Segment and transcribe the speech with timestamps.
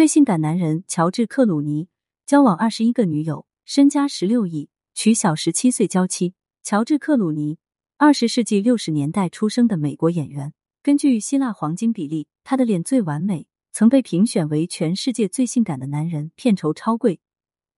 [0.00, 1.90] 最性感男人乔治·克鲁尼
[2.24, 6.32] 交往二十一个女友，身家十六亿，娶小十七岁娇妻。
[6.62, 7.58] 乔治·克鲁尼，
[7.98, 10.54] 二十世纪六十年代出生的美国演员。
[10.82, 17.20] 根据希腊黄金比例，他的脸最完美，曾被评选为全世界最性感的男人，片酬超贵，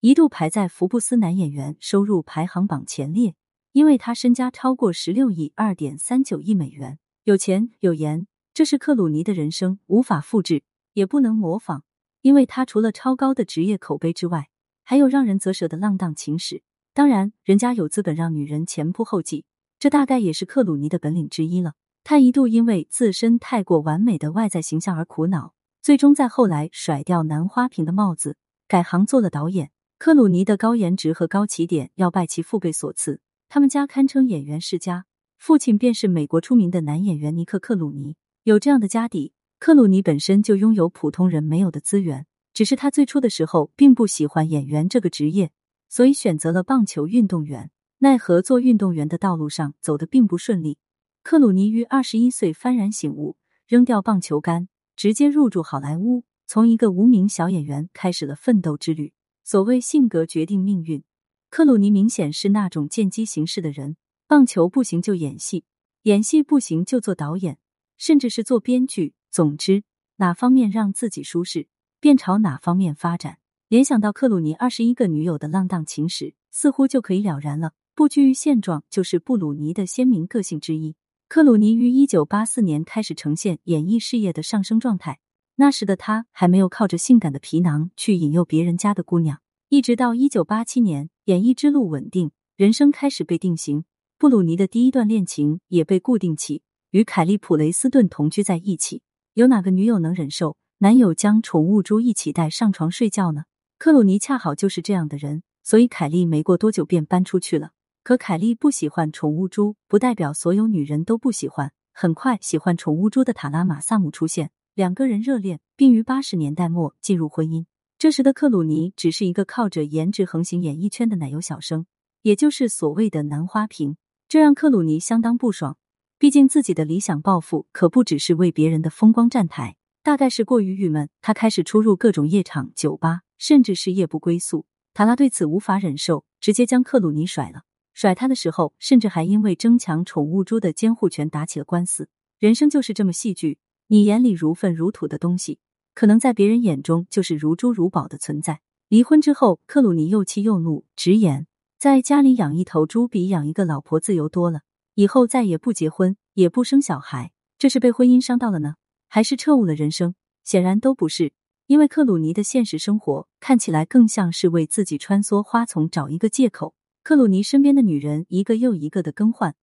[0.00, 3.34] 一度排在福布斯男演员收入排行榜前列。
[3.72, 10.62] 因为他身家超过十六亿二点三九亿美元，有钱有颜，这是克鲁尼的人生，无法复制，
[10.94, 11.84] 也不能模仿。
[12.26, 14.48] 因为他除了超高的职业口碑之外，
[14.82, 16.60] 还有让人啧舌的浪荡情史。
[16.92, 19.44] 当然，人家有资本让女人前仆后继，
[19.78, 21.74] 这大概也是克鲁尼的本领之一了。
[22.02, 28.36] 他一度因为自身太过完美的外在形象而苦恼，最终在后来甩掉男花瓶的帽子，
[28.66, 29.70] 改行做了导演。
[29.96, 35.06] 克鲁尼的高颜值和高起点要拜其父辈所赐，他们家堪称演员世家，
[35.38, 38.16] 父亲便是美国出名的男演员尼克克鲁尼。
[38.42, 39.32] 有这样的家底。
[39.58, 45.50] 克鲁尼本身就拥有普通人没有的资源，只是他最初的时候并不喜欢演员这个职业，
[45.88, 47.70] 所以选择了棒球运动员。
[47.98, 50.76] 奈何做运动员的道路上走得并不顺利。
[51.22, 59.14] 克鲁尼于二十一岁幡然醒悟，扔掉棒球杆，直接入驻好莱坞，从一个无名小演员开始了奋斗之旅。
[59.42, 61.02] 所谓性格决定命运，
[61.48, 63.96] 克鲁尼明显是那种见机行事的人。
[64.28, 65.64] 棒球不行就演戏，
[66.02, 67.58] 演戏不行就做导演，
[67.96, 69.14] 甚至是做编剧。
[69.36, 69.82] 总之，
[70.16, 71.68] 哪方面让自己舒适，
[72.00, 73.36] 便朝哪方面发展。
[73.68, 77.74] 联想到克鲁尼二十一个女友的浪荡情史，似乎就可以了然了。
[77.94, 80.96] 不拘于现状，就是布鲁尼的鲜明个性之一。
[81.28, 85.18] 克鲁尼于一九八四年开始呈现演艺事业的上升状态，
[85.56, 89.42] 那时的他还没有靠着性感的皮囊去引诱别人家的姑娘。
[89.68, 93.84] 一直到一九八七年，演艺之路稳定，人生开始被定型。
[94.16, 99.02] 布鲁尼的第一段恋情也被固定起，与凯利普雷斯顿同居在一起。
[99.36, 103.44] 有哪个女友能忍受男友将宠物猪一起带上床睡觉呢？
[103.76, 107.72] 克鲁尼恰好就是这样的人，所以凯莉没过多久便搬出去了。
[108.02, 111.70] 可凯莉不喜欢宠物猪，不代表所有女人都不喜欢。
[111.92, 117.66] 很快，喜欢宠物猪的塔拉马萨姆出现，两个人热恋，并于八十年代末进入婚姻。
[117.98, 121.84] 这时的克鲁尼只是一个靠着颜值横行演艺圈的奶油小生，
[122.22, 123.98] 也就是所谓的男花瓶，
[124.30, 125.76] 这让克鲁尼相当不爽。
[126.18, 134.64] 毕竟自己的理想抱负可不只是为别人的风光站台，大概是过于郁闷，他开始出入各种夜场、酒吧，甚至是夜不归宿。
[134.94, 137.64] 塔拉对此无法忍受，直接将克鲁尼甩了。
[137.92, 142.08] 甩他的时候，甚至还因为争抢宠物猪的监护权打起了官司。
[142.38, 145.58] 人生就是这么戏剧，你眼里如粪如土的东西，
[145.94, 148.62] 可能在别人眼中就是如珠如宝的存在。
[148.88, 151.46] 离婚之后，克鲁尼又气又怒，直言
[151.78, 154.60] 在家里养一头猪比养一个老婆自由多了。
[154.96, 158.76] 以后再也不结婚，也不生小孩，这是被婚姻伤到了呢，
[159.08, 160.14] 还是彻悟了人生？
[160.42, 161.34] 显然都不是，
[161.66, 166.74] 因为克鲁尼的现实生活看起来更像是为自己穿梭花丛找一个借口。
[167.02, 169.54] 克鲁尼身边的女人一个又一个的更换，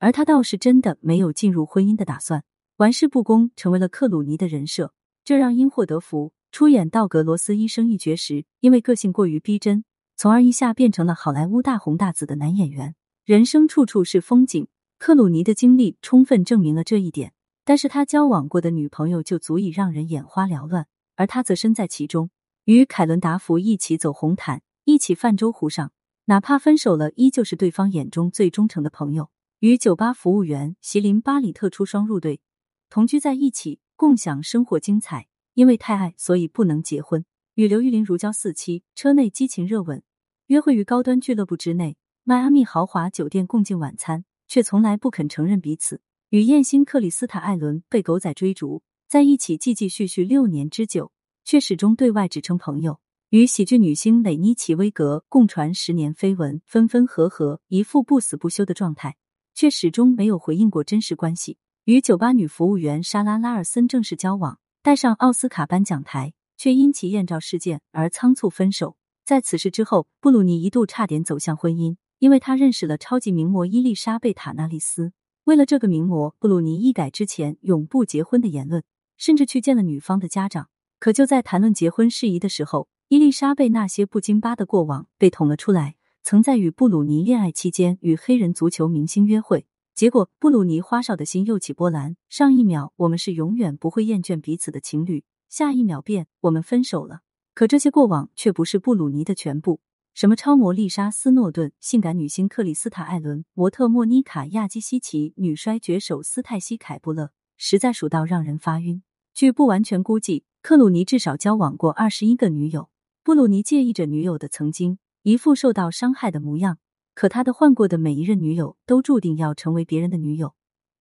[0.00, 2.44] 而他倒是真的没有进入婚姻的打算，
[2.76, 4.92] 玩世不恭成为了克鲁尼的人设，
[5.24, 9.82] 这让因祸得福，出演道格罗斯医生一角时，因为个性过于逼真，
[10.14, 12.94] 从而一下变成了好莱坞大红大紫的男演员。
[13.24, 14.68] 人生处处是风景。
[15.06, 22.30] 克鲁尼的经历充分证明了这一点，但是他交往过的女朋友就足以让人眼花缭乱，而他则身在其中，
[22.64, 25.92] 与凯伦达福一起走红毯，一起泛舟湖上，
[26.24, 29.28] 哪怕分手了，依旧是对方眼中最忠诚的朋友。
[29.58, 32.40] 与酒吧服务员席琳·巴里特出双入对，
[32.88, 35.26] 同居在一起，共享生活精彩。
[35.52, 37.26] 因为太爱，所以不能结婚。
[37.56, 40.02] 与刘玉玲如胶似漆，车内激情热吻，
[40.46, 44.24] 约会于高端俱乐部之内，迈阿密豪华酒店共进晚餐。
[44.46, 46.00] 却从来不肯承认彼此。
[46.30, 51.12] 与艳星克里斯塔艾伦被狗仔追逐，在一起继继续续六年之久，
[51.44, 52.98] 却始终对外只称朋友。
[53.30, 59.16] 与喜剧女星蕾妮奇威格共传十年绯闻，分分合合，一副不死不休的状态，
[59.54, 61.58] 却始终没有回应过真实关系。
[61.84, 68.96] 与酒吧女服务员莎拉拉尔森正式交往，带上奥斯卡颁奖台，却因其艳照事件而仓促分手。
[69.24, 71.96] 在此事之后，布鲁尼一度差点走向婚姻。
[72.18, 75.12] 因为他认识了超级名模伊丽莎贝塔·纳利斯，
[75.44, 78.82] 为了这个名模，布鲁尼一改之前永不结婚的言论，
[79.16, 80.68] 甚至去见了女方的家长。
[80.98, 85.96] 可就在谈论结婚事宜的时候，伊丽莎贝那些不经巴的过往被捅了出来。
[86.22, 92.16] 曾在与布鲁尼恋爱期间与黑人足球明星约会，结果布鲁尼花哨的心又起波澜。
[92.30, 97.20] 上一秒我们是永远不会厌倦彼此的情侣，下一秒便我们分手了。
[97.52, 99.80] 可这些过往却不是布鲁尼的全部。
[100.14, 109.02] 什么超模丽莎斯诺顿、性感女星克里斯塔艾伦、模特莫妮卡亚基西奇、女摔角手斯泰西凯布勒，实在数到让人发晕。
[109.34, 112.90] 据不完全估计，克鲁尼至少交往过二十一个女友。
[113.24, 116.78] 布鲁尼介意着女友的曾经，一副受到伤害的模样。
[117.14, 120.54] 可他的换过的每一任女友，都注定要成为别人的女友。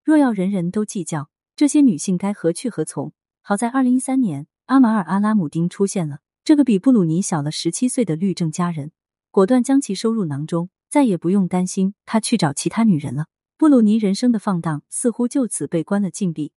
[0.04, 3.14] 若要人人都计较，这些女性该何去何从？
[3.42, 8.92] 好在二零一三年，阿马尔阿拉姆丁出现了，这个比布鲁尼小了十七岁的律政佳人，
[9.34, 13.26] 果断将其收入囊中，再也不用担心他去找其他女人了。
[13.58, 16.52] 布鲁尼人生的放荡似乎就此被关了禁闭。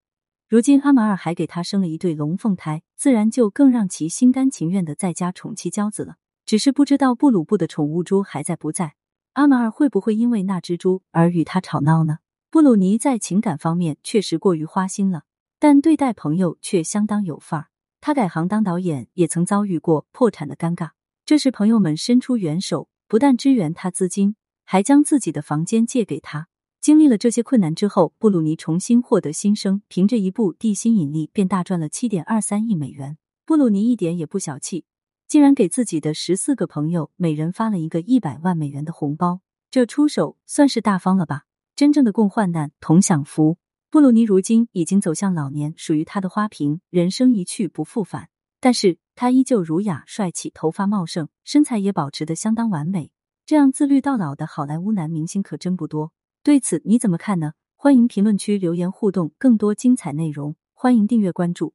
[0.47, 6.17] 如今阿马尔还给他生了一对龙凤胎，自然就更让其心甘情愿的在家宠妻娇子了。
[6.45, 8.97] 只是不知道布鲁布的宠物猪还在不在，
[9.33, 12.19] 阿马尔会不会因为那只猪而与他吵闹呢？
[12.51, 15.23] 布鲁尼在情感方面确实过于花心了，
[15.59, 17.67] 但对待朋友却相当有范儿。
[18.03, 20.91] 他改行当导演，也曾遭遇过破产的尴尬。
[21.27, 26.47] 这时朋友们伸出援手，不但支援他资金，还将自己的房间借给他。
[26.81, 33.19] 经历了这些困难之后，布鲁尼重新获得新生，凭着一部《地心引力》便大赚了七点二三亿美元。
[33.45, 34.85] 布鲁尼一点也不小气，
[35.27, 39.41] 竟然给自己的十四个朋友每人发了一个一百万美元的红包。
[39.69, 41.47] 这出手算是大方了吧？
[41.75, 43.59] 真正的共患难，同享福。
[43.91, 48.29] 布鲁尼如今已经走向老年，属于他的花瓶，人生一去不复返。
[48.61, 53.11] 但是他依旧儒雅帅气，头发茂盛，身材也保持的相当完美。
[53.47, 56.13] 这样自律到老的好莱坞男明星可真不多。
[56.43, 57.53] 对此你怎么看呢？
[57.77, 61.73] 欢迎评论区留言互动，更多精彩内容，欢迎订阅关注。